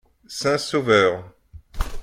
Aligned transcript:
Saint-Sauveur. 0.25 1.31